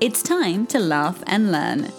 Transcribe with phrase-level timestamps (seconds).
[0.00, 1.90] It's time to laugh and learn.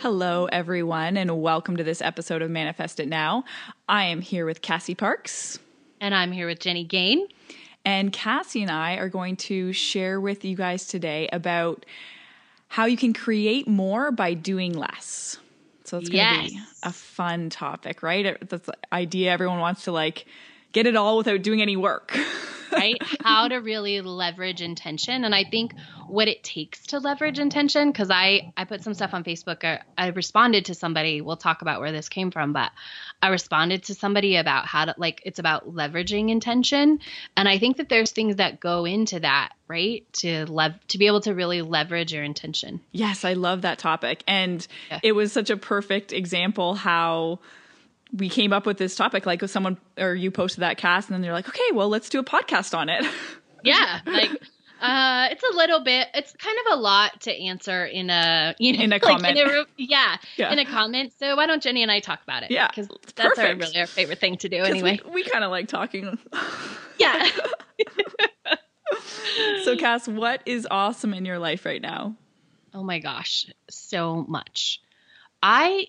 [0.00, 3.44] Hello, everyone, and welcome to this episode of Manifest It Now.
[3.88, 5.58] I am here with Cassie Parks.
[6.00, 7.26] And I'm here with Jenny Gain.
[7.84, 11.86] And Cassie and I are going to share with you guys today about
[12.68, 15.38] how you can create more by doing less.
[15.84, 16.50] So it's going to Yes.
[16.50, 18.36] be a fun topic, right?
[18.48, 20.26] That's the idea everyone wants to like
[20.76, 22.14] get it all without doing any work.
[22.72, 23.00] right?
[23.24, 25.24] How to really leverage intention.
[25.24, 25.72] And I think
[26.06, 29.64] what it takes to leverage intention, because I, I put some stuff on Facebook.
[29.64, 32.72] I, I responded to somebody, we'll talk about where this came from, but
[33.22, 36.98] I responded to somebody about how to, like, it's about leveraging intention.
[37.38, 40.04] And I think that there's things that go into that, right?
[40.14, 42.82] To lev- to be able to really leverage your intention.
[42.92, 44.22] Yes, I love that topic.
[44.28, 45.00] And Yeah.
[45.02, 47.38] it was such a perfect example how
[48.12, 49.26] we came up with this topic.
[49.26, 52.08] Like, if someone or you posted that cast, and then they're like, okay, well, let's
[52.08, 53.04] do a podcast on it.
[53.64, 54.00] Yeah.
[54.06, 54.30] Like,
[54.80, 58.74] uh, it's a little bit, it's kind of a lot to answer in a, you
[58.76, 59.36] know, In a like comment.
[59.36, 60.52] In a, yeah, Yeah.
[60.52, 61.12] in a comment.
[61.18, 62.52] So why don't Jenny and I talk about it?
[62.52, 65.00] Yeah, Because that's our, really our favorite thing to do anyway.
[65.04, 66.16] we, we kind of like talking.
[66.98, 67.28] yeah.
[69.64, 72.14] so, Cass, what is awesome in your life right now?
[72.74, 74.82] oh my gosh, so much.
[75.42, 75.86] I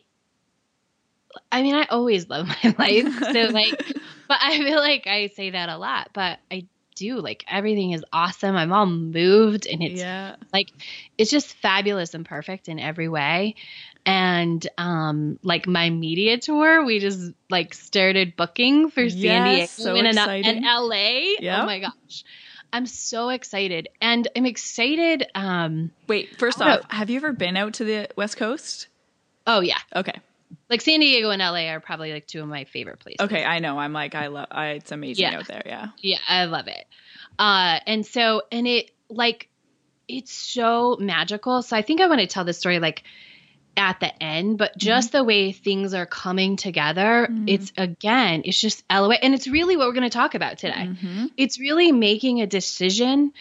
[1.52, 3.14] I mean, I always love my life.
[3.32, 3.96] So like
[4.28, 8.04] but I feel like I say that a lot, but I do like everything is
[8.12, 8.56] awesome.
[8.56, 10.36] I'm all moved and it's yeah.
[10.52, 10.72] like
[11.18, 13.56] it's just fabulous and perfect in every way.
[14.06, 19.96] And um like my media tour, we just like started booking for San Diego so
[19.96, 20.58] and, in- exciting.
[20.58, 21.36] and LA.
[21.40, 21.60] Yep.
[21.62, 22.24] Oh my gosh.
[22.74, 23.90] I'm so excited.
[24.02, 28.38] And I'm excited um Wait, first off, have you ever been out to the West
[28.38, 28.88] Coast?
[29.46, 29.78] oh yeah.
[29.96, 30.20] Okay.
[30.70, 33.18] Like San Diego and LA are probably like two of my favorite places.
[33.22, 33.78] Okay, I know.
[33.80, 34.48] I'm like, I love.
[34.52, 35.38] I, it's amazing Yeah.
[35.40, 35.64] out there.
[35.66, 35.88] Yeah.
[36.00, 36.86] Yeah, I love it.
[37.40, 39.50] Uh, and so, and it like,
[40.08, 41.62] it's so magical.
[41.62, 43.04] So I think I want to tell this story like
[43.76, 47.44] at the end, but just the way things are coming together, Mhm.
[47.48, 49.16] it's again, it's just LOA.
[49.16, 50.88] And it's really what we're going to talk about today.
[50.88, 51.30] Mhm.
[51.38, 53.34] It's really making a decision.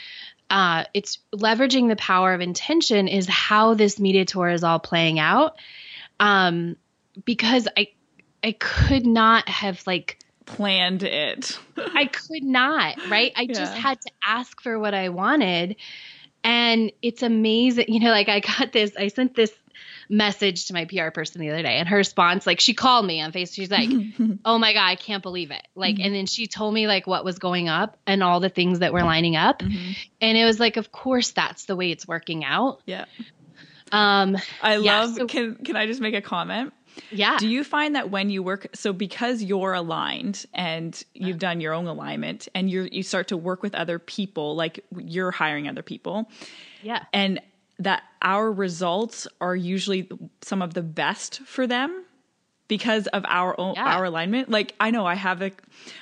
[0.50, 5.19] Uh, it's leveraging the power of intention is how this media tour is all playing
[5.19, 5.56] out.
[6.21, 6.77] Um,
[7.25, 7.88] because I,
[8.44, 11.59] I could not have like Planned it.
[11.77, 13.32] I could not, right?
[13.34, 15.75] I just had to ask for what I wanted.
[16.44, 17.87] And it's amazing.
[17.88, 19.53] You know, like I got this, I sent this
[20.09, 23.21] message to my PR person the other day, and her response, like she called me
[23.21, 23.55] on Facebook.
[23.55, 23.91] She's like,
[24.44, 25.66] Oh my God, I can't believe it.
[25.75, 26.06] Like, Mhm.
[26.06, 28.93] and then she told me like what was going up and all the things that
[28.93, 29.59] were lining up.
[29.62, 29.97] Mhm.
[30.21, 32.82] And it was like, of course that's the way it's working out.
[32.87, 33.06] Yeah.
[33.91, 35.15] Um, I Yeah, love.
[35.16, 36.72] so- can Can I just make a comment?
[37.10, 37.38] Yeah.
[37.38, 41.72] Do you find that when you work, so because you're aligned and you've done your
[41.72, 45.82] own alignment, and you you start to work with other people, like you're hiring other
[45.82, 46.30] people,
[46.82, 47.04] yeah.
[47.12, 47.40] and
[47.78, 50.08] that our results are usually
[50.42, 52.04] some of the best for them
[52.68, 53.96] because of our own Yeah.
[53.96, 54.48] our alignment.
[54.50, 55.52] Like I know I have a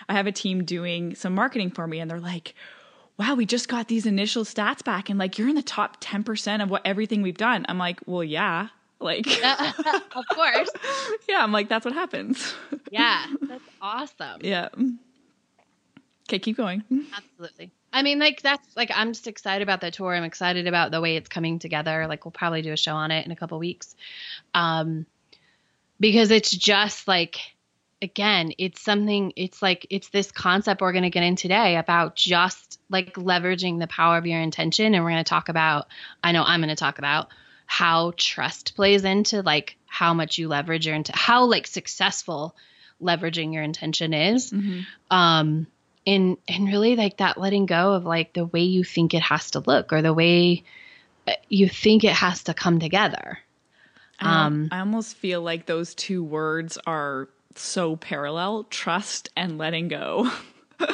[0.08, 2.54] I have a team doing some marketing for me, and they're like.
[3.16, 6.24] Wow, we just got these initial stats back, and like you're in the top ten
[6.24, 7.64] percent of what everything we've done.
[7.68, 8.70] I'm like, well, yeah,
[9.04, 10.70] like, uh, uh, uh, of course.
[11.28, 12.54] yeah, I'm like, that's what happens.
[12.90, 13.24] Yeah.
[13.42, 14.40] That's awesome.
[14.40, 14.68] yeah.
[16.28, 16.82] Okay, keep going.
[17.14, 17.70] Absolutely.
[17.92, 20.14] I mean, like that's like I'm just excited about the tour.
[20.14, 22.06] I'm excited about the way it's coming together.
[22.08, 23.94] Like we'll probably do a show on it in a couple weeks,
[24.52, 25.06] um,
[26.00, 27.38] because it's just like,
[28.02, 29.32] again, it's something.
[29.36, 33.78] It's like it's this concept we're going to get in today about just like leveraging
[33.78, 35.86] the power of your intention, and we're going to talk about.
[36.24, 37.28] I know I'm going to talk about
[37.66, 42.54] how trust plays into like how much you leverage your into how like successful
[43.02, 44.52] leveraging your intention is
[45.10, 45.66] um
[46.06, 49.50] and and really like that letting go of like the way you think it has
[49.52, 50.62] to look or the way
[51.26, 53.38] uh, you think it has to come together
[54.20, 59.88] Um, Um, I almost feel like those two words are so parallel: trust and letting
[59.88, 60.30] go.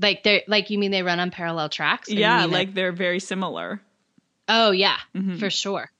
[0.00, 3.80] like they're like you mean they run on parallel tracks yeah, like they're very similar.
[4.48, 5.38] Oh yeah Mhm.
[5.38, 5.90] for sure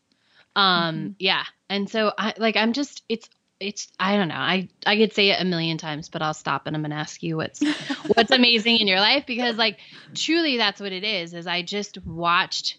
[0.57, 3.29] um yeah and so i like i'm just it's
[3.63, 4.35] it's I don't know.
[4.35, 7.23] I I could say it a million times, but I'll stop and I'm gonna ask
[7.23, 7.63] you what's
[8.15, 9.79] what's amazing in your life because like
[10.15, 11.33] truly that's what it is.
[11.33, 12.79] Is I just watched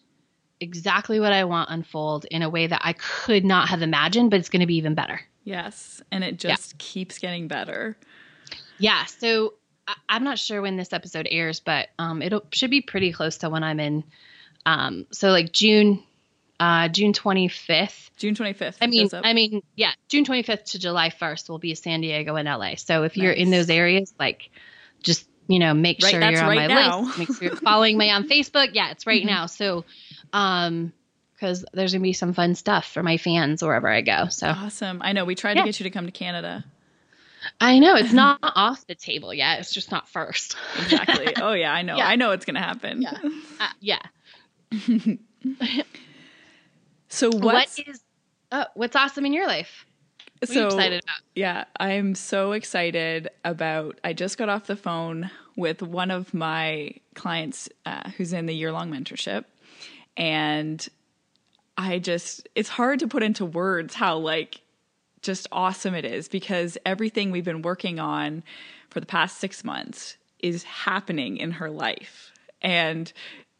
[0.59, 4.39] exactly what I want unfold in a way that I could not have imagined, but
[4.39, 5.21] it's going to be even better.
[5.43, 6.01] Yes.
[6.11, 6.75] And it just yeah.
[6.79, 7.97] keeps getting better.
[8.77, 9.05] Yeah.
[9.05, 9.55] So
[9.87, 13.37] I- am not sure when this episode airs, but um, it should be pretty close
[13.39, 14.03] to when I'm in.
[14.65, 16.03] Um, so like June,
[16.59, 18.09] uh, June 25th.
[18.17, 18.77] June 25th.
[18.81, 22.47] I mean, I mean, yeah, June 25th to July 1st will be San Diego and
[22.47, 22.75] LA.
[22.75, 23.23] So if nice.
[23.23, 24.49] you're in those areas, like
[25.01, 27.01] just, you know, make right, sure you're on right my now.
[27.01, 27.17] list.
[27.17, 28.69] Make sure you're following me on Facebook.
[28.73, 29.29] Yeah, it's right mm-hmm.
[29.29, 29.45] now.
[29.47, 29.83] So,
[30.31, 30.93] um,
[31.43, 34.29] because there's gonna be some fun stuff for my fans wherever I go.
[34.29, 35.01] So awesome!
[35.01, 35.63] I know we tried yeah.
[35.63, 36.63] to get you to come to Canada.
[37.59, 39.59] I know it's not off the table yet.
[39.59, 40.55] It's just not first.
[40.77, 41.33] exactly.
[41.35, 41.97] Oh yeah, I know.
[42.03, 42.07] Yeah.
[42.07, 43.01] I know it's gonna happen.
[43.01, 43.17] Yeah.
[43.59, 43.99] Uh, yeah.
[47.09, 48.01] so what is
[48.51, 49.85] uh, what's awesome in your life?
[50.39, 51.21] What so excited about?
[51.35, 53.99] Yeah, I'm so excited about.
[54.03, 58.53] I just got off the phone with one of my clients uh, who's in the
[58.53, 59.45] year long mentorship,
[60.17, 60.87] and
[61.77, 64.61] I just, it's hard to put into words how like
[65.21, 68.43] just awesome it is because everything we've been working on
[68.89, 72.31] for the past six months is happening in her life.
[72.61, 73.11] And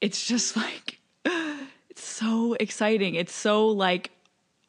[0.02, 3.16] it's just like, it's so exciting.
[3.16, 4.12] It's so like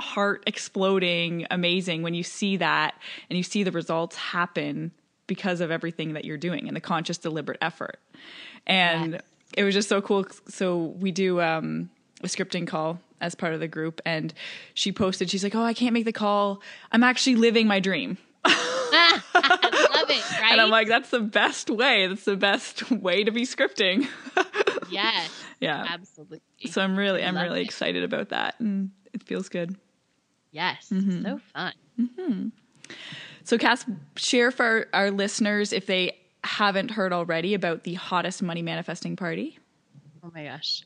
[0.00, 2.94] heart exploding, amazing when you see that
[3.30, 4.92] and you see the results happen
[5.26, 7.98] because of everything that you're doing and the conscious, deliberate effort.
[8.66, 9.20] And
[9.56, 10.26] it was just so cool.
[10.48, 11.90] So we do um,
[12.22, 14.34] a scripting call as part of the group and
[14.74, 16.60] she posted she's like oh i can't make the call
[16.92, 21.70] i'm actually living my dream I love it right and i'm like that's the best
[21.70, 24.06] way that's the best way to be scripting
[24.94, 25.30] yes
[25.60, 27.64] yeah absolutely so i'm really i'm really it.
[27.64, 29.76] excited about that and it feels good
[30.50, 31.22] yes mm-hmm.
[31.22, 32.48] so fun mm-hmm.
[33.44, 33.84] so cass
[34.16, 39.16] share for our, our listeners if they haven't heard already about the hottest money manifesting
[39.16, 39.58] party
[40.22, 40.82] oh my gosh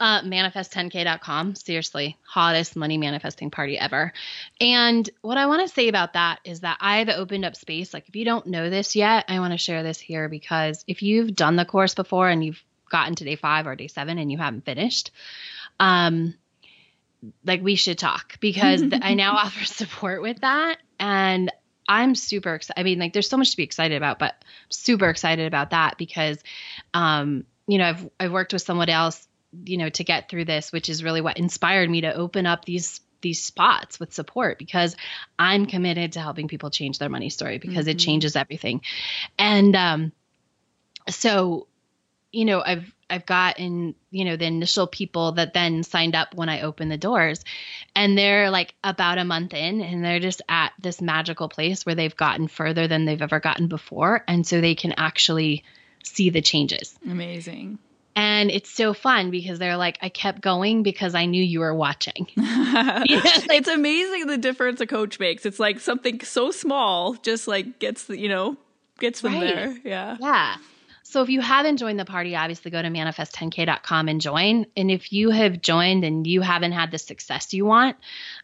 [0.00, 1.54] uh, manifest10k.com.
[1.54, 4.12] Seriously, hottest money manifesting party ever.
[4.60, 7.94] And what I want to say about that is that I've opened up space.
[7.94, 11.02] Like, if you don't know this yet, I want to share this here because if
[11.02, 14.30] you've done the course before and you've gotten to day five or day seven and
[14.30, 15.10] you haven't finished,
[15.80, 16.34] um,
[17.44, 20.78] like we should talk because I now offer support with that.
[20.98, 21.52] And
[21.88, 22.80] I'm super excited.
[22.80, 24.34] I mean, like, there's so much to be excited about, but
[24.70, 26.38] super excited about that because,
[26.94, 29.26] um, you know, I've I've worked with someone else
[29.64, 32.64] you know to get through this which is really what inspired me to open up
[32.64, 34.96] these these spots with support because
[35.38, 37.90] I'm committed to helping people change their money story because mm-hmm.
[37.90, 38.82] it changes everything.
[39.38, 40.12] And um
[41.08, 41.66] so
[42.34, 46.48] you know, I've I've gotten, you know, the initial people that then signed up when
[46.48, 47.44] I opened the doors
[47.94, 51.94] and they're like about a month in and they're just at this magical place where
[51.94, 55.64] they've gotten further than they've ever gotten before and so they can actually
[56.02, 56.98] see the changes.
[57.04, 57.78] Amazing.
[58.16, 61.74] And it's so fun because they're like, I kept going because I knew you were
[61.74, 62.26] watching.
[62.36, 65.44] it's amazing the difference a coach makes.
[65.44, 68.56] It's like something so small just like gets, the, you know,
[68.98, 69.40] gets them right.
[69.40, 69.76] there.
[69.84, 70.16] Yeah.
[70.20, 70.56] Yeah.
[71.14, 74.66] So if you haven't joined the party, obviously go to manifest10k.com and join.
[74.76, 77.96] And if you have joined and you haven't had the success you want,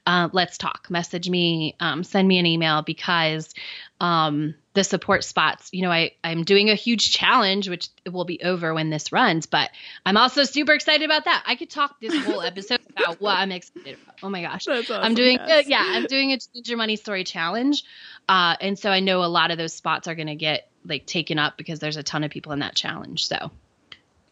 [0.07, 0.87] uh, let's talk.
[0.89, 3.53] Message me, um, send me an email because
[4.01, 5.71] um, the support spots.
[5.73, 9.47] You know, I I'm doing a huge challenge, which will be over when this runs,
[9.47, 9.69] but
[10.07, 11.43] I'm also super excited about that.
[11.49, 14.15] I could talk this whole episode about what I'm excited about.
[14.23, 15.67] Oh my gosh, awesome, I'm doing yes.
[15.67, 17.83] yeah, I'm doing a change your money story challenge,
[18.29, 21.07] uh, and so I know a lot of those spots are going to get like
[21.07, 23.27] taken up because there's a ton of people in that challenge.
[23.27, 23.51] So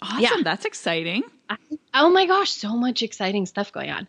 [0.03, 0.43] awesome, yeah.
[0.43, 1.23] that's exciting.
[1.49, 1.57] I,
[1.95, 4.09] oh my gosh, so much exciting stuff going on.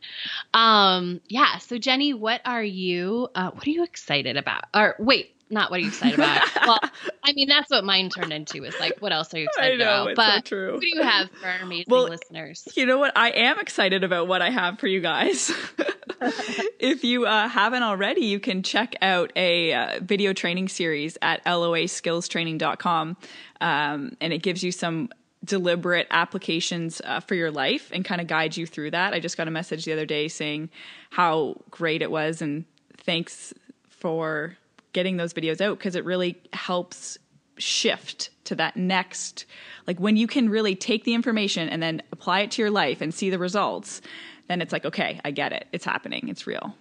[0.54, 1.58] Um, yeah.
[1.60, 3.30] So Jenny, what are you?
[3.36, 4.64] Uh, what are you excited about?
[4.74, 6.48] Or wait, not what are you excited about?
[6.68, 6.80] well,
[7.24, 8.64] I mean, that's what mine turned into.
[8.64, 10.16] Is like, what else are you excited know, about?
[10.16, 10.74] but so true.
[10.74, 12.68] what do you have for our amazing well, listeners?
[12.76, 13.14] You know what?
[13.16, 15.52] I am excited about what I have for you guys.
[16.80, 21.44] if you uh, haven't already, you can check out a uh, video training series at
[21.46, 23.18] loaskillstraining.com.
[23.62, 25.10] Um, and it gives you some
[25.44, 29.14] deliberate applications uh, for your life and kind of guides you through that.
[29.14, 30.70] I just got a message the other day saying
[31.10, 32.66] how great it was and
[32.98, 33.54] thanks
[33.88, 34.58] for
[34.94, 37.18] getting those videos out because it really helps
[37.58, 39.46] shift to that next
[39.86, 43.02] like when you can really take the information and then apply it to your life
[43.02, 44.02] and see the results
[44.50, 45.68] then it's like okay i get it.
[45.72, 46.28] It's happening.
[46.28, 46.76] It's real.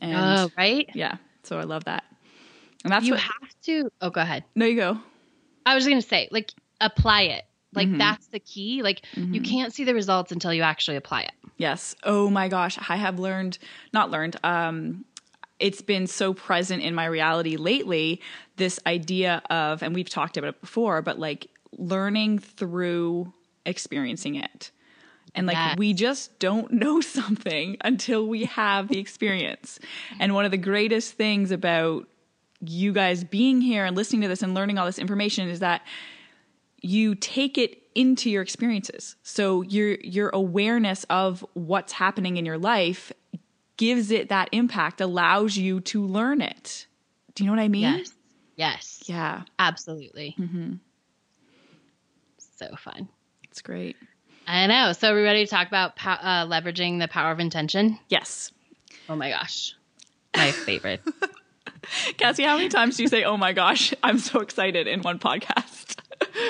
[0.00, 0.90] And oh right?
[0.94, 1.16] Yeah.
[1.42, 2.04] So i love that.
[2.84, 4.44] And that's you what, have to oh go ahead.
[4.54, 4.98] No you go.
[5.64, 7.44] I was gonna say like apply it.
[7.74, 7.98] Like mm-hmm.
[7.98, 8.82] that's the key.
[8.82, 9.32] Like mm-hmm.
[9.34, 11.32] you can't see the results until you actually apply it.
[11.56, 11.94] Yes.
[12.02, 12.78] Oh my gosh.
[12.88, 13.58] I have learned
[13.92, 15.04] not learned um
[15.58, 18.20] it's been so present in my reality lately
[18.56, 21.46] this idea of and we've talked about it before but like
[21.78, 23.32] learning through
[23.64, 24.72] experiencing it
[25.34, 29.78] And like we just don't know something until we have the experience.
[30.18, 32.06] And one of the greatest things about
[32.60, 35.82] you guys being here and listening to this and learning all this information is that
[36.80, 39.16] you take it into your experiences.
[39.22, 43.12] So your your awareness of what's happening in your life
[43.76, 46.86] gives it that impact, allows you to learn it.
[47.34, 47.82] Do you know what I mean?
[47.82, 48.12] Yes.
[48.54, 49.02] Yes.
[49.06, 50.36] Yeah, Absolutely.
[50.38, 50.74] Mm-hmm.
[52.38, 53.08] So fun.
[53.44, 53.96] it's great.
[54.52, 54.92] I know.
[54.92, 57.98] So, are we ready to talk about pow- uh, leveraging the power of intention?
[58.08, 58.52] Yes.
[59.08, 59.74] Oh my gosh.
[60.36, 61.00] My favorite.
[62.18, 65.18] Cassie, how many times do you say, "Oh my gosh, I'm so excited" in one
[65.18, 65.96] podcast?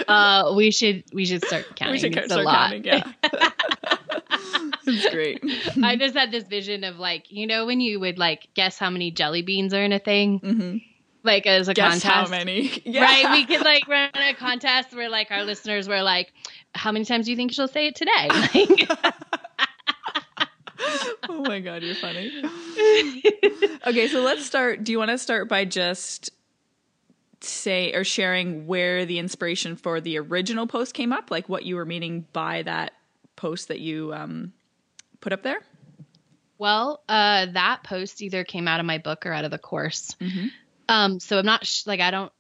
[0.09, 1.93] uh, we should we should start counting.
[1.93, 2.71] we should It's start a lot.
[2.71, 2.85] counting.
[2.85, 3.13] Yeah,
[4.87, 5.43] it's great.
[5.83, 8.91] I just had this vision of like, you know, when you would like guess how
[8.91, 10.77] many jelly beans are in a thing, hmm
[11.25, 12.05] like as a Guess contest.
[12.07, 12.71] how many?
[12.85, 13.03] Yeah.
[13.03, 16.33] Right, we could like run a contest where like our listeners were like,
[16.75, 18.29] "How many times do you think she'll say it today?"
[20.79, 22.33] Like, oh my god, you're funny.
[23.87, 24.83] okay, so let's start.
[24.83, 26.31] Do you want to start by just
[27.41, 31.77] say or sharing where the inspiration for the original post came up, like what you
[31.77, 32.93] were meaning by that
[33.37, 34.53] post that you um,
[35.21, 35.61] put up there?
[36.59, 40.17] Well, uh, that post either came out of my book or out of the course.
[40.21, 40.51] Mhm.
[40.89, 42.33] Um, so I'm not sh- like I don't.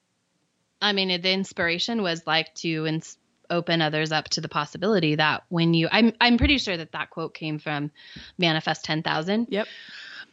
[0.80, 3.16] I mean, the inspiration was like to ins-
[3.50, 7.10] open others up to the possibility that when you, I'm I'm pretty sure that that
[7.10, 7.90] quote came from
[8.38, 9.48] Manifest Ten Thousand.
[9.50, 9.68] Yep.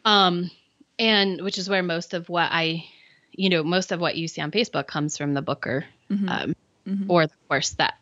[0.04, 0.50] Um,
[0.98, 2.84] and which is where most of what I,
[3.32, 5.84] you know, most of what you see on Facebook comes from the book or,
[6.28, 6.56] um,
[7.08, 7.94] or the course that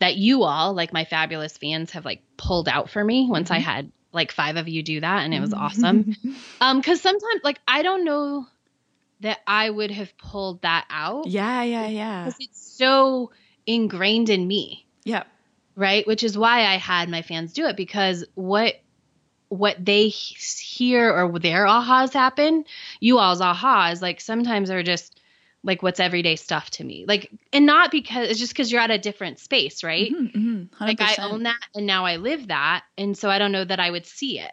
[0.00, 3.58] that you all, like my fabulous fans, have like pulled out for me once I
[3.58, 6.16] had like five of you do that, and it was awesome.
[6.60, 8.46] Um, because sometimes like I don't know
[9.24, 12.24] that I would have pulled that out Yeah, yeah, yeah.
[12.24, 13.32] because it's so
[13.66, 15.26] ingrained in me Yep.
[15.74, 18.74] right which is why i had my fans do it because what
[19.48, 22.64] what they hear or their ahas happen
[23.00, 25.18] you all's ahas like sometimes are just
[25.62, 28.90] like what's everyday stuff to me like and not because it's just because you're at
[28.90, 30.64] a different space right Mm-hmm.
[30.80, 33.80] like i own that and now i live that and so i don't know that
[33.80, 34.52] i would see it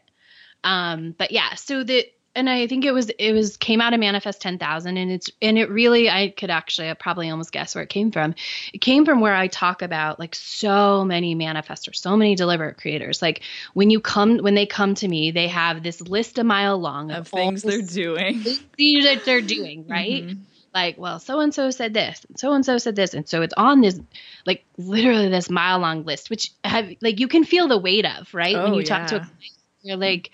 [0.63, 4.00] um but yeah so the and i think it was it was came out of
[4.00, 7.83] manifest 10000 and it's and it really i could actually I probably almost guess where
[7.83, 8.35] it came from
[8.73, 13.21] it came from where i talk about like so many manifestors so many deliberate creators
[13.21, 13.41] like
[13.73, 17.11] when you come when they come to me they have this list a mile long
[17.11, 18.43] of all things they're doing.
[18.77, 20.38] things that they're doing right Mhm.
[20.73, 23.41] like, well, so and so said this, and so and so said this, and so
[23.41, 24.00] it's on this,
[24.45, 28.33] like, literally this mile long list, which have like you can feel the weight of,
[28.33, 28.55] right?
[28.55, 29.33] when Oh, you talk to, a client,
[29.81, 30.31] you're like,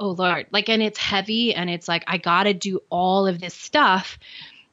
[0.00, 3.54] oh lord, like, and it's heavy, and it's like I gotta do all of this
[3.54, 4.18] stuff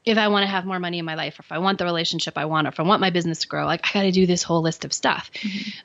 [0.05, 1.85] if I want to have more money in my life, or if I want the
[1.85, 3.65] relationship I want, or if I want my business to grow.
[3.65, 5.29] Like, I gotta do this whole list of stuff.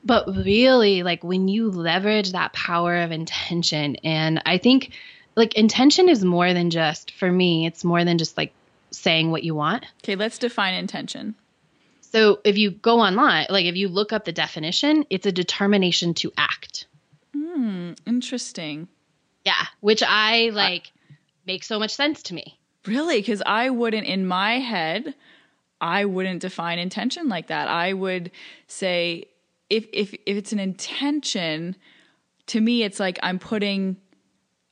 [0.04, 4.92] But really, like, when you leverage that power of intention, and I think
[5.34, 8.52] like intention is more than just for me it's more than just like
[8.90, 11.34] saying what you want Okay, let's define intention.
[12.02, 16.12] so if you go online like if you look up the definition it's a determination
[16.12, 16.84] to act
[17.34, 18.88] Hmm, interesting.
[19.44, 20.92] Yeah which i uh, like
[21.46, 23.18] makes so much sense to me Really?
[23.18, 25.14] Because I wouldn't, in my head,
[25.80, 27.68] I wouldn't define intention like that.
[27.68, 28.30] I would
[28.66, 29.26] say
[29.70, 31.76] if if if it's an intention,
[32.46, 33.96] to me, it's like I'm putting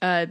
[0.03, 0.29] a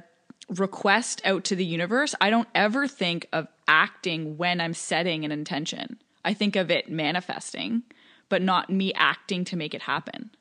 [0.50, 2.16] request out to the universe.
[2.20, 5.98] I don't ever think of acting when I'm setting an intention.
[6.26, 7.84] I think of it manifesting,
[8.28, 10.32] but not me acting to make it happen.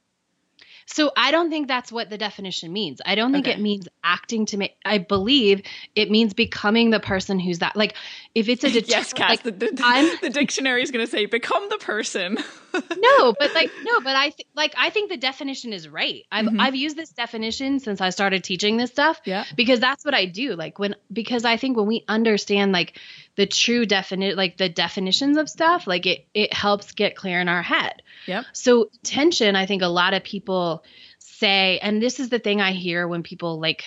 [0.90, 3.54] So i don't think that's what the definition means i don't think Okay.
[3.56, 5.62] it means acting to make i believe
[5.94, 7.94] it means becoming the person who's that like
[8.34, 11.10] if it's a deter- Yes, Cass, like, the, the, I'm- the dictionary is going to
[11.10, 12.38] say become the person.
[12.98, 16.24] no, but like no, but I th- like I think the definition is right.
[16.30, 16.60] I've Mhm.
[16.60, 19.20] I've used this definition since I started teaching this stuff.
[19.24, 19.44] Yeah.
[19.56, 20.54] Because that's what I do.
[20.54, 22.98] Like when because I think when we understand like
[23.36, 27.48] the true definite like the definitions of stuff, like it it helps get clear in
[27.48, 28.02] our head.
[28.26, 28.42] Yeah.
[28.52, 30.84] So tension, I think a lot of people
[31.18, 33.84] say, and this is the thing I hear when people like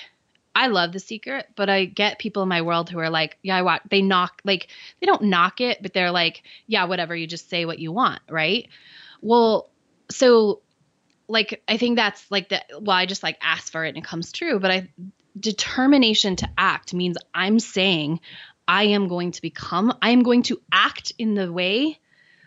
[0.53, 3.55] I love the secret, but I get people in my world who are like, yeah,
[3.55, 3.81] I watch.
[3.89, 4.67] They knock, like,
[4.99, 7.15] they don't knock it, but they're like, yeah, whatever.
[7.15, 8.67] You just say what you want, right?
[9.21, 9.69] Well,
[10.09, 10.61] so,
[11.27, 12.61] like, I think that's like the.
[12.79, 14.59] Well, I just like ask for it and it comes true.
[14.59, 14.89] But I,
[15.39, 18.19] determination to act means I'm saying,
[18.67, 19.97] I am going to become.
[20.01, 21.99] I am going to act in the way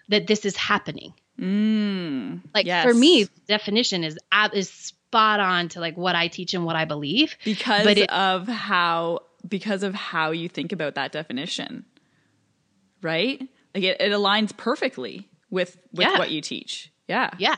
[0.08, 1.14] that this is happening.
[1.40, 2.84] Mm, Like yes.
[2.87, 4.18] for me, definition is
[4.52, 7.37] is spot on to like what I teach and what I believe.
[7.44, 11.85] because but it- of how because of how you think about that definition
[13.02, 13.40] right
[13.75, 16.18] like it, it aligns perfectly with with Yeah.
[16.18, 17.56] what you teach yeah Yeah.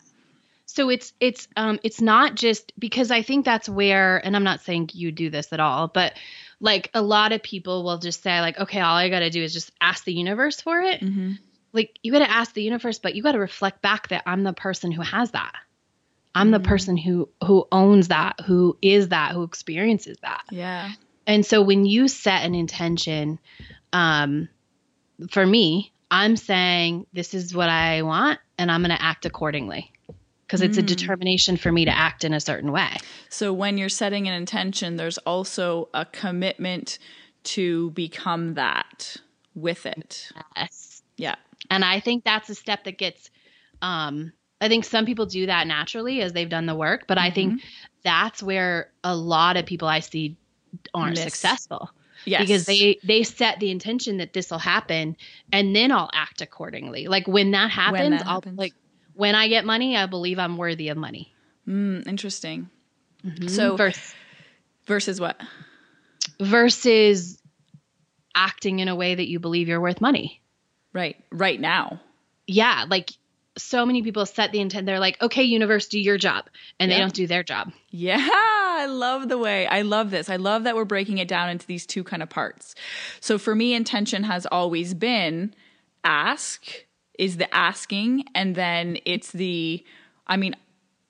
[0.66, 4.60] so it's it's um it's not just because I think that's where and I'm not
[4.62, 6.14] saying you do this at all, but
[6.58, 9.42] like a lot of people will just say like okay, all I got to do
[9.42, 11.00] is just ask the universe for it.
[11.00, 11.32] Mm-hmm.
[11.72, 14.42] Like you got to ask the universe, but you got to reflect back that I'm
[14.42, 15.52] the person who has that.
[16.36, 16.64] I'm the Mhm.
[16.64, 20.42] person who who owns that, who is that, who experiences that.
[20.50, 20.92] Yeah.
[21.26, 23.40] And so when you set an intention,
[23.92, 24.48] um,
[25.30, 29.90] for me, I'm saying this is what I want, and I'm going to act accordingly
[30.46, 30.86] because it's a Mm.
[30.86, 32.96] determination for me to act in a certain way.
[33.28, 36.98] So when you're setting an intention, there's also a commitment
[37.44, 39.16] to become that
[39.54, 40.30] with it.
[40.56, 41.02] Yes.
[41.16, 41.34] Yeah.
[41.70, 43.30] And I think that's a step that gets.
[43.82, 47.30] Um, I think some people do that naturally as they've done the work, but I
[47.30, 47.60] think
[48.02, 50.36] that's where a lot of people I see
[50.94, 51.24] aren't Miss.
[51.24, 51.90] successful.
[52.24, 52.40] Yes.
[52.40, 55.16] because they they set the intention that this will happen
[55.52, 57.06] and then I'll act accordingly.
[57.06, 58.58] Like when that happens, that I'll happens.
[58.58, 58.72] like
[59.14, 61.32] when I get money, I believe I'm worthy of money.
[61.68, 62.68] Mm, interesting.
[63.46, 64.14] So- Vers-
[64.86, 65.40] Versus what?
[66.40, 67.40] versus
[68.34, 70.40] acting in a way that you believe you're worth money.
[70.92, 71.16] Right.
[71.30, 72.00] Right now.
[72.46, 73.10] Yeah, like
[73.58, 74.86] so many people set the intent.
[74.86, 76.46] They're like, "Okay, universe, do your job,"
[76.78, 77.72] and they don't do their job.
[77.90, 79.66] Yeah, I love the way.
[79.66, 80.28] I love this.
[80.28, 82.74] I love that we're breaking it down into these two kind of parts.
[83.20, 85.54] So for me, intention has always been
[86.04, 86.64] ask
[87.18, 89.82] is the asking, and then it's the,
[90.26, 90.54] I mean,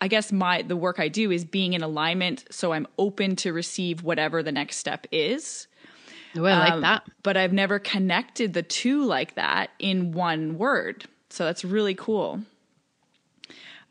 [0.00, 3.52] I guess my the work I do is being in alignment, so I'm open to
[3.52, 5.66] receive whatever the next step is.
[6.36, 7.02] Oh, I like Um, that.
[7.22, 11.06] But I've never connected the two like that in one word.
[11.36, 12.40] So that's really cool.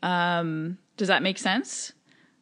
[0.02, 1.92] Um, does that make sense?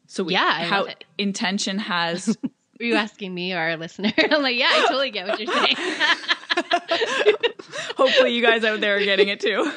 [0.06, 2.38] So we, Yeah, how intention has
[2.80, 4.12] Were you asking me or our listener?
[4.18, 5.76] I'm like, yeah, I totally get what you're saying.
[7.96, 9.70] hopefully you guys out there are getting it too.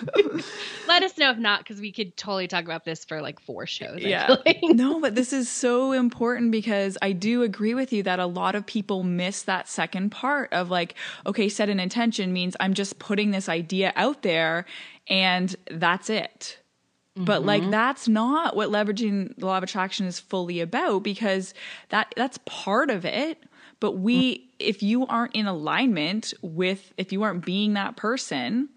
[0.87, 3.67] Let us know if not, because we could totally talk about this for like four
[3.67, 3.99] shows.
[3.99, 4.35] Yeah.
[4.45, 4.59] like.
[4.63, 8.55] no, but this is so important because I do agree with you that a lot
[8.55, 12.97] of people miss that second part of like, okay, set an intention means I'm just
[12.97, 14.65] putting this idea out there
[15.09, 16.59] and that's it.
[17.15, 17.71] But like mm-hmm.
[17.71, 21.53] that's not what leveraging the law of attraction is fully about because
[21.89, 23.43] that that's part of it.
[23.79, 24.41] But we mm.
[24.59, 28.69] if you aren't in alignment with if you aren't being that person,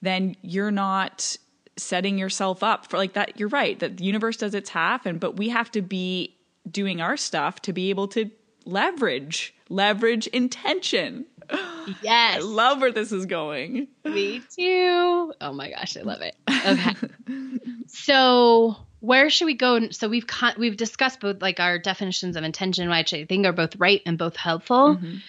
[0.00, 1.36] then you're not
[1.76, 5.20] setting yourself up for like that you're right that the universe does its half and
[5.20, 6.36] but we have to be
[6.68, 8.28] doing our stuff to be able to
[8.64, 15.32] leverage leverage intention i love where this is going Me too.
[15.40, 16.34] Oh my gosh, I love it.
[16.48, 16.94] Okay.
[17.86, 19.90] so where should we go?
[19.90, 23.52] So we've con- we've discussed both like our definitions of intention, which I think are
[23.52, 24.96] both right and both helpful.
[24.96, 25.22] Mhm.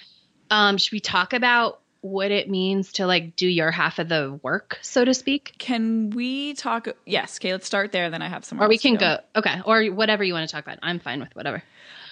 [0.49, 4.39] Um, should we talk about what it means to like do your half of the
[4.41, 5.55] work, so to speak?
[5.59, 8.65] can we talk yes okay let's start there then i have some more.
[8.65, 9.17] Or we can go.
[9.35, 9.61] Okay.
[9.65, 10.79] Or whatever you want to talk about.
[10.81, 11.61] I'm fine with whatever.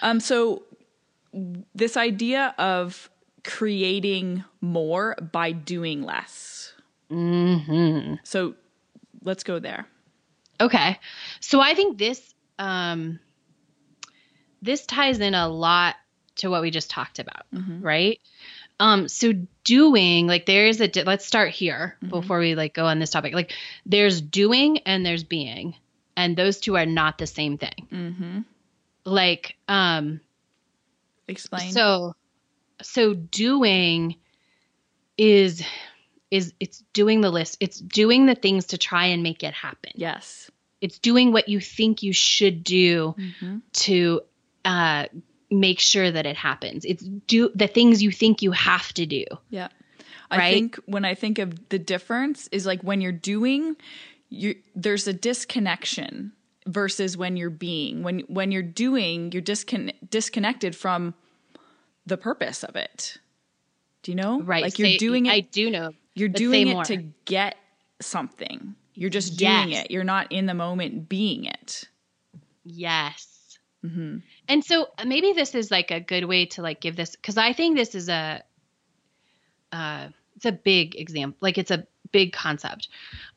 [0.02, 0.64] Um, so
[1.74, 3.10] this idea of
[3.48, 6.74] creating more by doing less.
[7.10, 8.54] hmm So
[9.24, 9.88] let's go there.
[10.62, 11.00] Okay.
[11.40, 13.20] So I think this um
[14.62, 15.96] this ties in a lot
[16.36, 17.84] to what we just talked about, Mhm.
[17.84, 18.20] right?
[18.80, 19.34] Um so
[19.64, 22.10] doing like there is a di- let's start here Mhm.
[22.10, 23.34] before we like go on this topic.
[23.34, 23.54] Like
[23.86, 25.76] there's doing and there's being
[26.16, 27.88] and those two are not the same thing.
[27.92, 28.40] Mm-hmm.
[29.06, 30.20] Like um
[31.30, 31.72] Explain.
[31.72, 32.14] so
[32.82, 34.16] so doing
[35.18, 35.64] is
[36.30, 37.58] is it's doing the list.
[37.60, 39.92] It's doing the things to try and make it happen.
[39.96, 40.52] yes.
[40.80, 43.58] It's doing what you think you should do Mm-hmm.
[43.74, 44.22] to
[44.64, 45.06] uh,
[45.50, 46.86] make sure that it happens.
[46.86, 49.26] It's do the things you think you have to do.
[49.50, 49.70] Yeah.
[50.30, 50.54] I Right?
[50.54, 53.76] think when I think of the difference is like when you're doing,
[54.30, 56.34] you there's a disconnection
[56.68, 58.04] versus when you're being.
[58.04, 61.14] When when you're doing, you're discon- disconnected from
[62.08, 63.18] the purpose of it.
[64.04, 64.42] Do you know?
[64.42, 64.64] Right.
[64.64, 65.94] Like you're Say- doing it I do know.
[66.16, 66.84] You're doing it more.
[66.86, 67.56] to get
[68.02, 68.76] something.
[68.96, 69.86] You're just doing Yes.
[69.86, 69.92] it.
[69.92, 71.84] You're not in the moment being it.
[72.64, 73.60] Yes.
[73.84, 74.18] hmm
[74.48, 77.38] And so uh, maybe this is like a good way to like give this because
[77.38, 78.42] I think this is a
[79.72, 82.88] uh it's a big example like it's a big concept.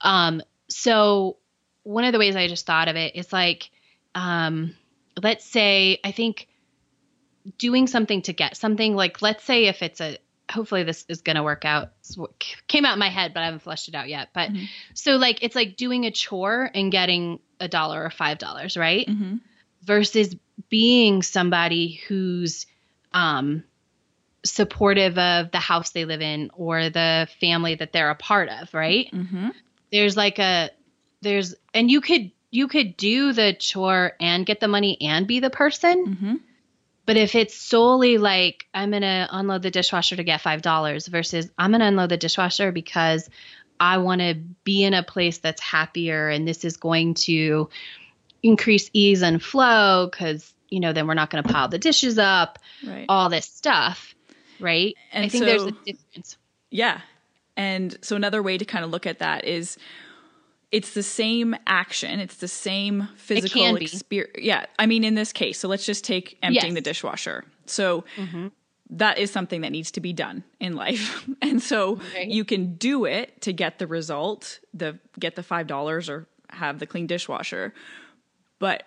[0.00, 1.36] Um so
[1.82, 3.70] one of the ways I just thought of it is like
[4.14, 4.74] um
[5.22, 6.46] let's say I think
[7.58, 8.94] doing something to get something.
[8.94, 10.18] Like let's say if it's a
[10.50, 11.90] hopefully this is going to work out.
[12.66, 14.30] Came out in my head but I haven't fleshed it out yet.
[14.34, 14.68] But Mhm.
[14.94, 19.08] so like it's like doing a chore and getting a dollar or five dollars right?
[19.08, 19.36] Hmm
[19.82, 20.36] versus
[20.68, 22.66] being somebody who's
[23.14, 23.64] um
[24.44, 28.72] supportive of the house they live in or the family that they're a part of
[28.74, 29.08] right?
[29.10, 29.48] Hmm
[29.92, 30.70] there's like a
[31.20, 35.40] there's and you could you could do the chore and get the money and be
[35.40, 36.40] the person.
[37.10, 41.50] But if it's solely like I'm gonna unload the dishwasher to get five dollars versus
[41.58, 43.28] I'm gonna unload the dishwasher because
[43.80, 47.68] I want to be in a place that's happier and this is going to
[48.44, 52.16] increase ease and flow because you know then we're not going to pile the dishes
[52.16, 53.06] up, Right.
[53.08, 54.14] all this stuff,
[54.60, 54.94] right?
[55.12, 56.36] And I think there's a difference.
[56.70, 57.00] Yeah.
[57.56, 59.78] And so another way to kind of look at that is
[60.72, 64.38] it's the same action, it's the same physical experience.
[64.38, 64.66] Yeah.
[64.78, 66.74] I mean, in this case, so let's just take emptying Yes.
[66.74, 67.44] the dishwasher.
[67.66, 68.04] So
[68.90, 71.26] that is something that needs to be done in life.
[71.42, 72.28] And so Right.
[72.28, 76.86] you can do it to get the result, the get the $5 or have the
[76.86, 77.72] clean dishwasher.
[78.58, 78.84] But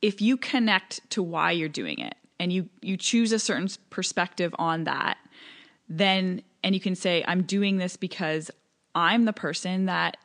[0.00, 4.54] if you connect to why you're doing it and you you choose a certain perspective
[4.58, 5.16] on that,
[5.88, 8.50] then and you can say i'm doing this because
[8.94, 10.16] i'm the person that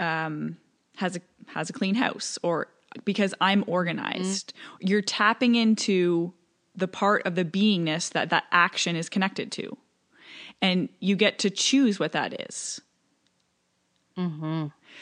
[0.00, 0.56] um,
[0.96, 2.68] has a has a clean house or
[3.04, 4.52] because i'm organized.
[4.80, 6.32] You're tapping into
[6.74, 9.76] the part of the beingness that that action is connected to.
[10.62, 12.80] And you get to choose what that is.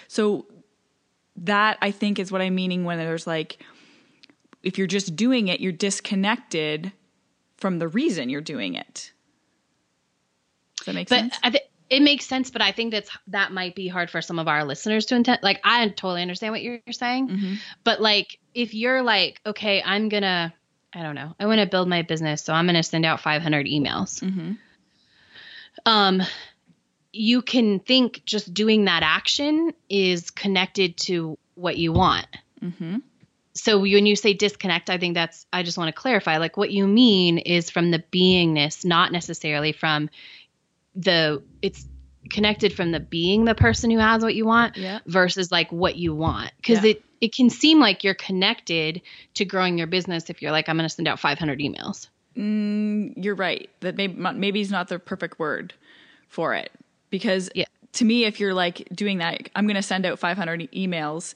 [0.09, 0.47] so
[1.37, 3.59] that i think is what i'm meaning when there's like
[4.63, 6.93] if you're just doing it you're disconnected
[7.57, 9.13] from the reason you're doing it.
[10.77, 11.39] Does that make But sense?
[11.43, 14.39] I th- it makes sense, but I think that's that might be hard for some
[14.39, 15.41] of our listeners to intend.
[15.43, 17.55] Like, I totally understand what you're saying, Mm-hmm.
[17.85, 20.55] but like, if you're like, okay, I'm gonna,
[20.93, 23.67] I don't know, I want to build my business, so I'm gonna send out 500
[23.67, 24.23] emails.
[24.23, 24.53] Mm-hmm.
[25.87, 26.23] Um,
[27.13, 32.27] you can think just doing that action is connected to what you want.
[32.61, 32.99] Mm-hmm.
[33.55, 36.39] So when you say disconnect, I think that's I just want to clarify.
[36.39, 40.11] Like what you mean is from the beingness, not necessarily from
[40.95, 41.87] the it's
[42.31, 45.01] connected from the being the person who has what you want Yeah.
[45.07, 46.91] versus like what you want because Yeah.
[46.93, 49.03] it it can seem like you're connected
[49.35, 53.13] to growing your business if you're like i'm going to send out 500 emails Mm,
[53.17, 53.71] you're right.
[53.79, 55.73] That maybe maybe is not the perfect word
[56.29, 56.73] for it
[57.09, 57.67] because Yeah.
[57.93, 61.35] to me, if you're like doing that, I'm going to send out 500 e- emails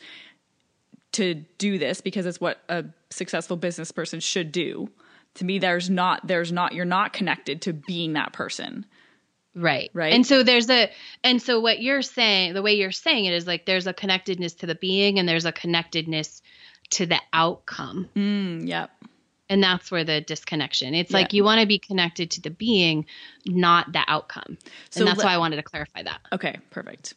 [1.13, 4.91] to do this because it's what a successful business person should do.
[5.35, 8.85] To me, there's not there's not you're not connected to being that person.
[9.59, 10.13] Right Right.
[10.13, 10.91] and so there's a
[11.25, 14.55] and so what you're saying the way you're saying it is like there's a connectedness
[14.55, 16.43] to the being and there's a connectedness
[16.91, 18.91] to the outcome Mm, yep.
[19.51, 23.05] and that's where the disconnection it's like you want to be connected to the being
[23.47, 24.57] not the outcome
[24.91, 27.15] So and that's let- why i wanted to clarify that Okay, perfect.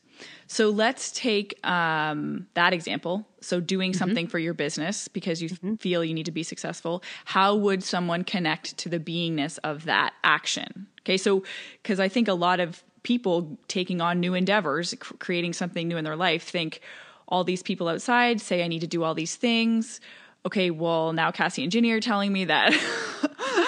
[0.47, 3.27] So let's take um, that example.
[3.41, 7.03] So, doing something for your business because you feel you need to be successful.
[7.25, 10.87] How would someone connect to the beingness of that action?
[11.01, 11.43] Okay, so
[11.81, 15.97] because I think a lot of people taking on new endeavors, cr- creating something new
[15.97, 16.81] in their life, think
[17.27, 19.99] all these people outside say I need to do all these things.
[20.45, 22.73] Okay, well, now Cassie and Ginny are telling me that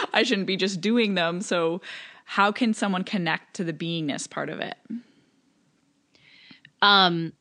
[0.14, 1.42] I shouldn't be just doing them.
[1.42, 1.82] So,
[2.26, 4.78] how can someone connect to the beingness part of it?
[6.84, 7.34] Um,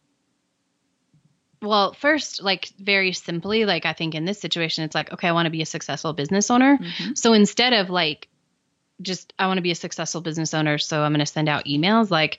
[1.61, 5.33] well, first, like very simply, like I think in this situation, it's like, okay, I
[5.33, 6.79] want to be a successful business owner.
[6.79, 7.15] Mm-hmm.
[7.15, 8.29] So instead of like,
[9.01, 11.67] just I want to be a successful business owner, so I'm going to send out
[11.67, 12.11] emails.
[12.11, 12.39] Like,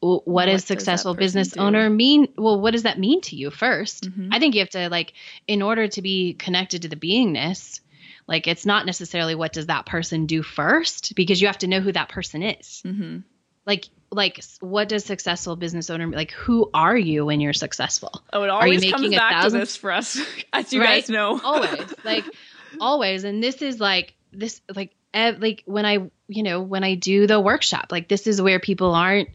[0.00, 1.58] what What does successful business do?
[1.58, 1.66] Mm-hmm.
[1.66, 2.28] owner mean?
[2.36, 5.12] Well, what does that mean to you 1st I think you have to like,
[5.46, 7.80] in order to be connected to the beingness.
[8.28, 11.80] Like it's not necessarily what does that person do first because you have to know
[11.80, 13.18] who that person is Mm-hmm.
[13.66, 18.42] like like what does successful business owner like who are you when you're successful Oh,
[18.42, 20.18] it always comes back to this for us,
[20.52, 21.00] as you Right?
[21.02, 21.38] guys know.
[21.44, 22.24] always like
[22.80, 26.94] always and this is like this like ev- like when i you know when i
[26.94, 29.28] do the workshop like this is where people aren't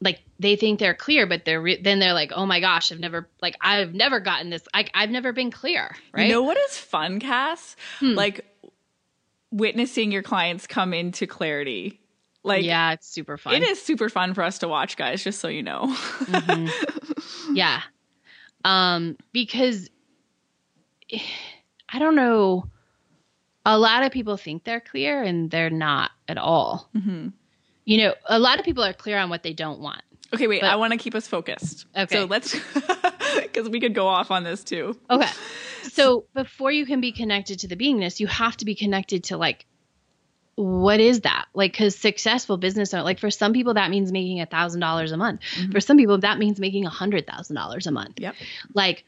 [0.00, 3.00] like they think they're clear but they're re- then they're like oh my gosh i've
[3.00, 6.58] never like i've never gotten this like i've never been clear right You know what
[6.58, 7.76] is fun, Cass?
[8.00, 8.14] Hmm.
[8.14, 8.44] Like
[9.50, 12.00] witnessing your clients come into clarity.
[12.44, 15.24] Like, yeah it's super fun it is super fun for us to watch, guys.
[15.24, 15.86] Just so you know.
[15.86, 17.54] Mm-hmm.
[17.56, 17.80] yeah
[18.64, 19.88] um because
[21.88, 22.64] i don't know
[23.66, 27.28] a lot of people think they're clear and they're not at all Mm-hmm.
[27.84, 30.02] you know a lot of people are clear on what they don't want
[30.32, 30.60] okay, wait.
[30.62, 31.86] But- I want to keep us focused.
[31.96, 32.12] Okay.
[32.16, 32.56] So let's,
[33.42, 34.98] because we could go off on this too.
[35.08, 35.28] okay
[35.84, 39.36] so before you can be connected to the beingness you have to be connected to
[39.36, 39.66] like
[40.56, 41.46] what is that?
[41.54, 45.12] Like because successful business owner like for some people that means making a thousand dollars
[45.12, 45.40] a month.
[45.72, 48.20] For some people that means making a hundred thousand dollars a month.
[48.20, 48.34] Yep.
[48.74, 49.04] like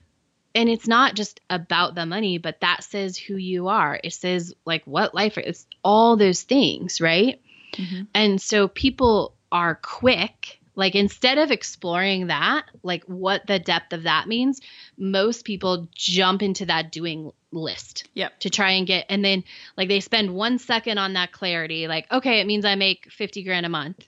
[0.54, 4.00] and it's not just about the money but that says who you are.
[4.02, 7.40] It says like what life it's all those things right?
[7.74, 8.06] Mhm.
[8.14, 14.04] and so people are quick Like instead of exploring that, like what the depth of
[14.04, 14.60] that means,
[14.96, 18.06] most people jump into that doing list.
[18.14, 18.40] Yep.
[18.40, 19.42] To try and get and then
[19.76, 23.42] like they spend 1 second on that clarity like okay, it means I make 50
[23.42, 24.06] grand a month.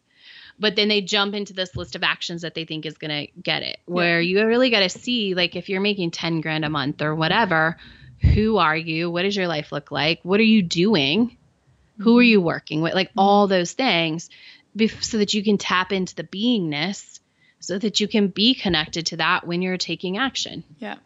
[0.60, 3.32] But then they jump into this list of actions that they think is going to
[3.40, 3.78] get it.
[3.86, 7.14] Where you really got to see like if you're making 10 grand a month or
[7.14, 7.76] whatever,
[8.20, 9.10] who are you?
[9.10, 10.20] What does your life look like?
[10.24, 11.36] What are you doing?
[11.98, 12.28] Who are mm-hmm.
[12.28, 12.94] you working with?
[12.94, 14.30] Like all those things
[15.00, 17.18] so that you can tap into the beingness
[17.60, 20.64] so that you can be connected to that when you're taking action.
[20.78, 20.96] Yeah.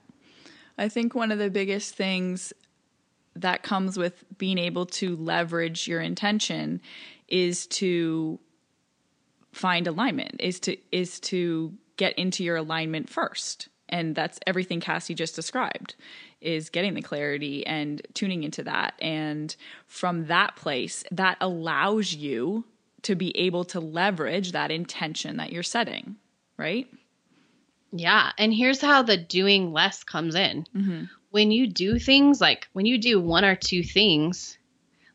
[0.78, 2.52] I think one of the biggest things
[3.36, 6.80] that comes with being able to leverage your intention
[7.28, 8.38] is to
[9.52, 15.14] find alignment is to is to get into your alignment first and that's everything cassie
[15.14, 15.94] just described
[16.40, 22.64] is getting the clarity and tuning into that and from that place that allows you
[23.02, 26.16] to be able to leverage that intention that you're setting
[26.56, 26.88] right
[27.92, 28.32] Yeah.
[28.38, 30.66] And here's how the doing less comes in.
[30.74, 31.04] Mm-hmm.
[31.30, 34.58] When you do things like when you do one or two things,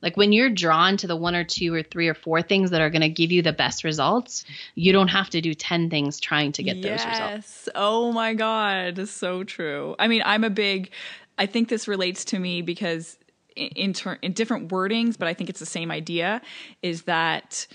[0.01, 2.81] like when you're drawn to the one or two or three or four things that
[2.81, 4.45] are going to give you the best results,
[4.75, 7.63] you don't have to do 10 things trying to get those results.
[7.65, 7.69] Yes.
[7.75, 9.09] Oh my God.
[9.09, 9.95] So true.
[9.97, 10.91] I mean, I'm a big,
[11.37, 13.17] I think this relates to me because
[13.57, 16.41] in, ter- in different wordings, but I think it's the same idea
[16.81, 17.67] is that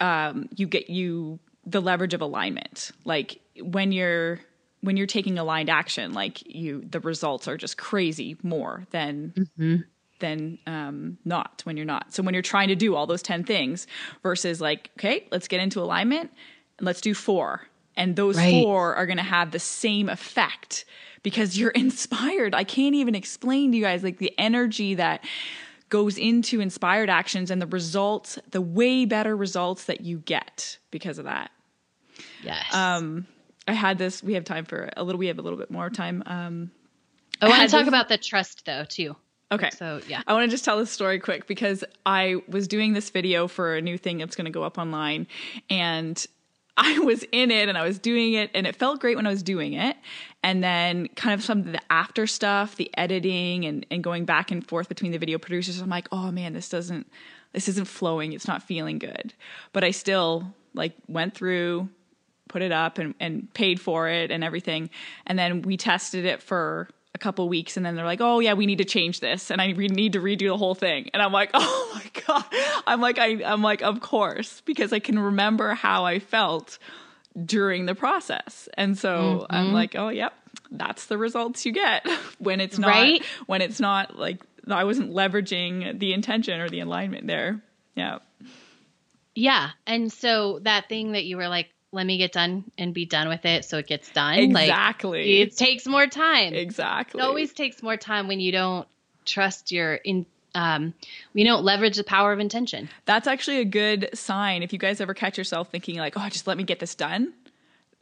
[0.00, 2.90] um, you get you the leverage of alignment.
[3.04, 4.40] Like when you're,
[4.80, 9.34] when you're taking aligned action, like you, the results are just crazy more than
[10.20, 12.12] than um, not when you're not.
[12.12, 13.86] So when you're trying to do all those 10 things
[14.22, 16.30] versus like, okay, let's get into alignment
[16.78, 17.62] and let's do four.
[17.98, 18.62] And those Right.
[18.62, 20.86] four are going to have the same effect
[21.22, 22.54] because you're inspired.
[22.54, 25.22] I can't even explain to you guys like the energy that
[25.90, 31.18] goes into inspired actions and the results, the way better results that you get because
[31.18, 31.50] of that.
[32.42, 32.72] Yes.
[32.74, 33.26] Um,
[33.66, 35.90] I had this, we have time for a little, we have a little bit more
[35.90, 36.22] time.
[36.26, 36.70] Um,
[37.42, 39.16] I want to talk this- about the trust though, too.
[39.50, 39.70] okay.
[39.70, 40.22] So, yeah.
[40.26, 43.74] I want to just tell this story quick because I was doing this video for
[43.76, 45.26] a new thing that's going to go up online
[45.70, 46.24] and
[46.80, 49.30] I was in it and I was doing it and it felt great when I
[49.30, 49.96] was doing it.
[50.44, 54.52] And then kind of some of the after stuff, the editing and, and going back
[54.52, 57.10] and forth between the video producers, I'm like, oh man, this doesn't,
[57.52, 58.32] this isn't flowing.
[58.32, 59.34] It's not feeling good.
[59.72, 61.88] But I still like went through,
[62.48, 64.88] put it up and, and paid for it and everything.
[65.26, 68.54] And then we tested it for a couple weeks and then they're like, oh yeah,
[68.54, 71.10] we need to change this and I re- need to redo the whole thing.
[71.12, 72.44] And I'm like, oh my God.
[72.86, 76.78] I'm like, I, I'm like, of course, because I can remember how I felt
[77.44, 78.68] during the process.
[78.74, 79.74] And so I'm mm-hmm.
[79.74, 80.34] like, oh, yep,
[80.70, 82.06] that's the results you get
[82.38, 83.24] when it's not, Right?
[83.46, 87.62] when it's not like, I wasn't leveraging the intention or the alignment there.
[87.94, 88.18] Yeah.
[89.34, 89.70] Yeah.
[89.86, 93.28] And so that thing that you were like, let me get done and be done
[93.28, 94.50] with it so it gets done.
[94.52, 95.40] Like, Exactly.
[95.40, 96.54] it takes more time.
[96.54, 97.20] exactly.
[97.20, 98.86] It always takes more time when you don't
[99.24, 100.24] trust your in
[100.54, 100.94] um
[101.34, 102.88] we don't leverage the power of intention.
[103.04, 106.46] That's actually a good sign if you guys ever catch yourself thinking like, "Oh, just
[106.46, 107.34] let me get this done."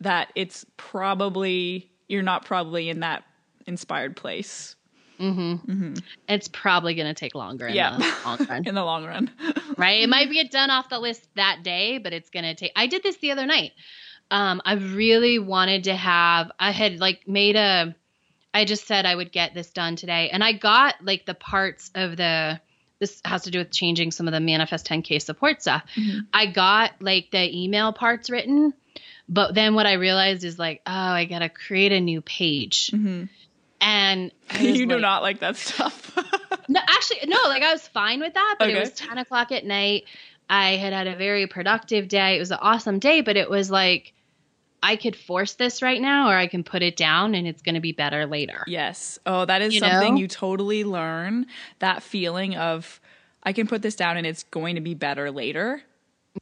[0.00, 3.24] That it's probably you're not probably in that
[3.66, 4.75] inspired place
[5.18, 5.70] Mm-hmm.
[5.70, 5.94] Mm-hmm.
[6.28, 7.96] It's probably going to take longer in Yeah.
[7.96, 8.62] the long run.
[8.66, 9.30] in the long run.
[9.76, 10.02] right?
[10.02, 12.86] It might get done off the list that day, but it's going to take I
[12.86, 13.72] did this the other night.
[14.30, 17.94] Um I really wanted to have I had like made a
[18.52, 21.90] I just said I would get this done today and I got like the parts
[21.94, 22.60] of the
[22.98, 25.82] this has to do with changing some of the manifest 10k support stuff.
[25.94, 26.20] Mm-hmm.
[26.32, 28.72] I got like the email parts written,
[29.28, 32.90] but then what I realized is like, oh, I got to create a new page.
[33.80, 36.16] And you do like- not like that stuff.
[36.68, 37.36] no, actually, no.
[37.44, 38.76] Like I was fine with that, but Okay.
[38.76, 40.04] it was ten o'clock at night.
[40.48, 42.36] I had had a very productive day.
[42.36, 44.12] It was an awesome day, but it was like
[44.82, 47.74] I could force this right now, or I can put it down, and it's going
[47.74, 48.62] to be better later.
[48.66, 49.18] yes.
[49.26, 50.20] Oh, that is You something know?
[50.20, 51.46] you totally learn.
[51.80, 53.00] That feeling of
[53.42, 55.82] I can put this down and it's going to be better later.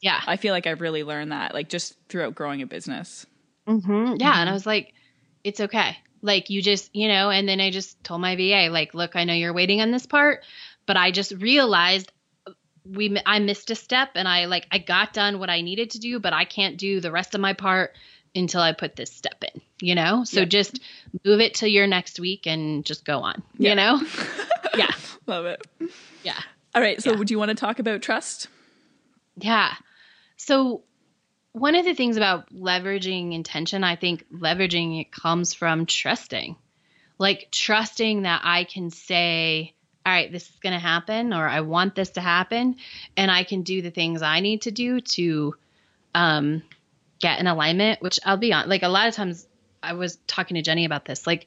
[0.01, 3.27] Yeah, I feel like I've really learned that like just throughout growing a business.
[3.67, 4.41] hmm yeah.
[4.41, 4.93] And I was like,
[5.45, 5.97] it's okay.
[6.25, 7.31] Like you just, you know.
[7.31, 10.07] And then I just told my VA, like, look, I know you're waiting on this
[10.07, 10.43] part,
[10.87, 12.11] but I just realized
[12.47, 12.53] uh,
[12.85, 15.99] we I missed a step, and I like I got done what I needed to
[16.01, 17.93] do, but I can't do the rest of my part
[18.35, 20.25] until I put this step in, you know?
[20.25, 20.47] So Yeah.
[20.47, 20.81] just
[21.25, 23.69] move it to your next week and just go on, Yeah.
[23.71, 24.03] you know?
[24.77, 24.91] yeah.
[25.29, 25.65] Love it.
[26.25, 26.41] Yeah.
[26.75, 27.19] All right, so Yeah.
[27.19, 28.49] would you want to talk about trust?
[29.37, 29.73] Yeah.
[30.37, 30.83] So
[31.55, 36.57] one of the things about leveraging intention, I think leveraging it comes from trusting.
[37.17, 39.73] Like trusting that I can say,
[40.05, 42.75] all right, this is going to happen or I want this to happen
[43.17, 45.55] and I can do the things I need to do to
[46.13, 46.65] um
[47.21, 49.47] get in alignment, which I'll be on, like a lot of times
[49.81, 51.47] I was talking to Jenny about this, like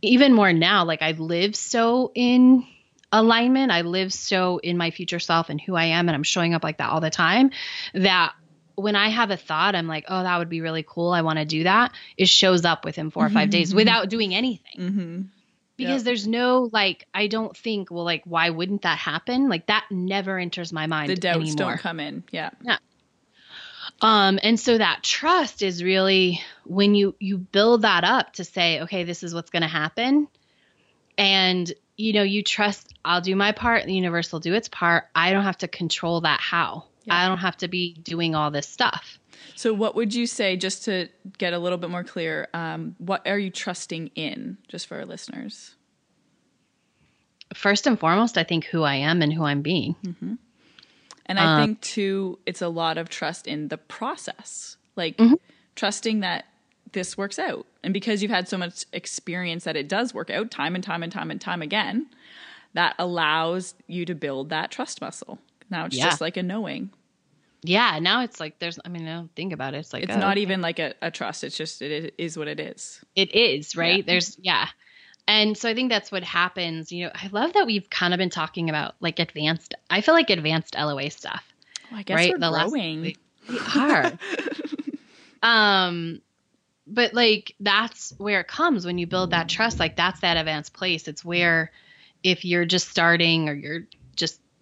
[0.00, 2.66] even more now, like I live so in
[3.12, 3.70] alignment.
[3.70, 6.64] I live so in my future self and who I am, and I'm showing up
[6.64, 7.50] like that all the time
[7.92, 8.32] that
[8.74, 11.10] when I have a thought, I'm like, oh, that would be really cool.
[11.10, 11.92] I want to do that.
[12.16, 14.78] It shows up within 4 or five days without doing anything.
[14.78, 15.22] Mm-hmm.
[15.76, 16.04] Because Yep.
[16.04, 19.48] there's no like, I don't think, well, like, why wouldn't that happen?
[19.48, 21.56] Like that never enters my mind The doubts anymore.
[21.72, 22.24] don't come in.
[22.30, 22.50] Yeah.
[24.00, 28.80] Um, and so that trust is really when you you build that up to say,
[28.82, 30.26] okay, this is what's going to happen,
[31.16, 32.92] and you know you trust.
[33.04, 33.84] I'll do my part.
[33.86, 35.04] The universe will do its part.
[35.14, 36.84] I don't have to control that how.
[37.04, 37.16] Yeah.
[37.22, 39.18] I don't have to be doing all this stuff.
[39.54, 43.26] So, what would you say, just to get a little bit more clear, um, what
[43.26, 45.74] are you trusting in, just for our listeners?
[47.54, 49.94] First and foremost, I think who I am and who I'm being.
[51.26, 55.34] And Uh, I think, too, it's a lot of trust in the process, like Mm-hmm.
[55.76, 56.46] trusting that
[56.92, 57.66] this works out.
[57.82, 61.02] And because you've had so much experience that it does work out time and time
[61.02, 62.06] and time and time again,
[62.74, 65.38] that allows you to build that trust muscle.
[65.72, 66.04] Now it's Yeah.
[66.04, 66.90] just like a knowing.
[67.62, 67.98] Yeah.
[68.00, 68.78] Now it's like there's.
[68.84, 69.78] I mean, I don't think about it.
[69.78, 71.42] It's like It's oh, not even like a, a trust.
[71.42, 73.00] It's just, it is what it is.
[73.16, 73.98] It is, right?
[73.98, 74.04] Yeah.
[74.06, 74.68] There's yeah.
[75.28, 76.90] And so I think that's what happens.
[76.92, 80.14] You know, I love that we've kind of been talking about like advanced I feel
[80.14, 81.44] like advanced LOA stuff.
[81.90, 82.30] Well, I guess right?
[82.32, 83.00] we're The last- growing.
[83.02, 83.16] we
[83.76, 84.12] are.
[85.42, 86.20] um
[86.86, 90.72] but like that's where it comes when you build that trust, like that's that advanced
[90.74, 91.06] place.
[91.08, 91.70] It's where
[92.24, 93.86] if you're just starting or you're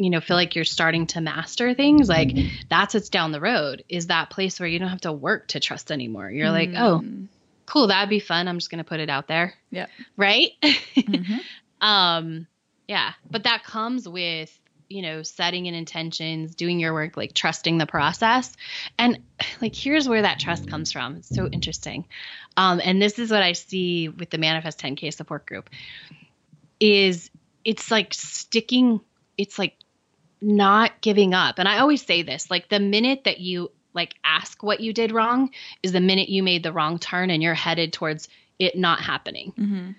[0.02, 2.34] you know feel like you're starting to master things like
[2.70, 5.60] that's what's down the road is that place where you don't have to work to
[5.60, 6.30] trust anymore.
[6.30, 7.28] You're like oh Mm.
[7.66, 8.48] cool that'd be fun.
[8.48, 9.54] I'm just going to put it out there.
[9.70, 9.86] Yeah.
[10.16, 10.50] right?
[10.62, 11.40] Mhm.
[11.80, 12.46] um
[12.88, 14.50] yeah but that comes with
[14.88, 18.52] you know setting in intentions doing your work like trusting the process.
[18.98, 19.18] And
[19.60, 21.16] like here's where that trust comes from.
[21.16, 22.06] It's so interesting.
[22.56, 25.68] Um and this is what i see with the manifest 10k support group
[26.80, 27.30] is
[27.64, 29.00] it's like sticking
[29.36, 29.74] it's like
[30.40, 34.62] not giving up and i always say this like the minute that you like ask
[34.62, 35.50] what you did wrong
[35.82, 39.52] is the minute you made the wrong turn and you're headed towards it not happening
[39.58, 39.94] Mhm.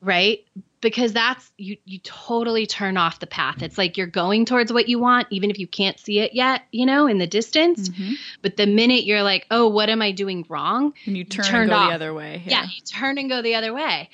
[0.00, 0.40] right
[0.80, 4.88] because that's you you totally turn off the path it's like you're going towards what
[4.88, 8.14] you want even if you can't see it yet you know in the distance Mhm.
[8.42, 11.70] but the minute you're like oh what am i doing wrong And you turn and
[11.70, 11.88] go off.
[11.90, 12.42] the other way.
[12.46, 12.64] yeah.
[12.64, 14.08] you turn and go the other way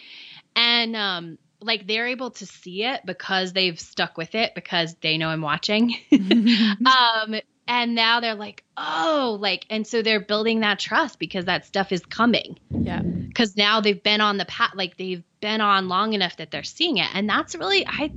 [0.57, 5.18] and um like they're able to see it because they've stuck with it because they
[5.18, 7.35] know i'm watching um
[7.66, 11.92] and now they're like oh like and so they're building that trust because that stuff
[11.92, 13.03] is coming yeah.
[13.29, 16.62] because now they've been on the path like they've been on long enough that they're
[16.62, 18.11] seeing it and that's really i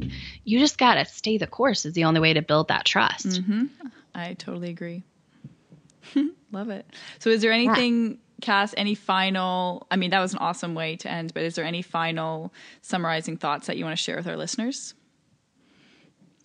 [0.44, 3.66] you just gotta stay the course is the only way to build that trust hmm
[4.14, 5.04] I totally agree.
[6.52, 6.86] Love it.
[7.20, 9.88] So, is there anything, Cass, any final?
[9.92, 13.38] I mean, that was an awesome way to end, but is there any final summarizing
[13.38, 14.94] thoughts that you want to share with our listeners?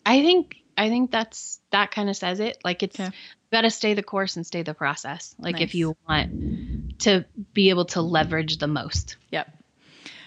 [0.05, 3.11] i think i think that's that kind of says it like it's Okay.
[3.53, 5.63] gotta stay the course and stay the process like Nice.
[5.63, 9.53] if you want to be able to leverage the most Yep.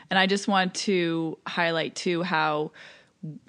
[0.09, 2.71] And I just want to highlight too how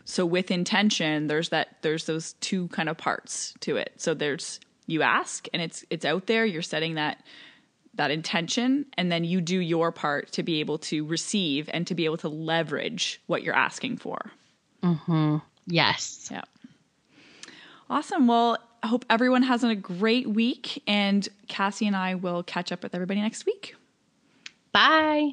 [0.05, 3.93] so with intention there's that there's those two kind of parts to it.
[3.97, 7.25] So there's you ask and it's it's out there, you're setting that
[7.95, 11.95] that intention and then you do your part to be able to receive and to
[11.95, 14.31] be able to leverage what you're asking for.
[14.83, 15.39] Mm-hmm.
[15.67, 16.43] yes Yeah.
[17.89, 18.29] Awesome.
[18.29, 22.83] Well, I hope everyone has a great week and Cassie and I will catch up
[22.83, 23.75] with everybody next week.
[24.73, 25.33] bye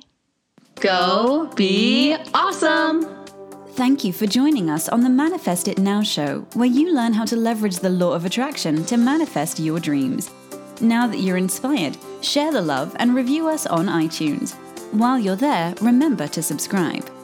[0.80, 3.26] Go be awesome!
[3.72, 7.26] Thank you for joining us on the Manifest It Now show, where you learn how
[7.26, 10.32] to leverage the law of attraction to manifest your dreams.
[10.80, 14.54] Now that you're inspired, share the love and review us on iTunes.
[14.94, 17.17] While you're there, remember to subscribe.